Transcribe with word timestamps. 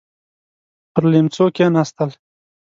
پر 0.93 1.03
ليمڅو 1.11 1.45
کېناستل. 1.55 2.09